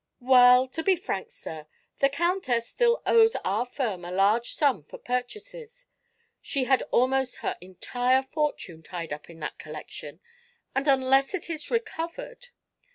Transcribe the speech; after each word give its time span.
"Well, 0.19 0.65
to 0.69 0.81
be 0.81 0.95
frank, 0.95 1.31
sir, 1.31 1.67
the 1.99 2.09
countess 2.09 2.67
still 2.67 3.03
owes 3.05 3.35
our 3.45 3.67
firm 3.67 4.03
a 4.03 4.09
large 4.09 4.55
sum 4.55 4.83
for 4.83 4.97
purchases. 4.97 5.85
She 6.41 6.63
had 6.63 6.81
almost 6.89 7.35
her 7.45 7.55
entire 7.61 8.23
fortune 8.23 8.81
tied 8.81 9.13
up 9.13 9.29
in 9.29 9.39
that 9.41 9.59
collection, 9.59 10.19
and 10.73 10.87
unless 10.87 11.35
it 11.35 11.51
is 11.51 11.69
recovered 11.69 12.47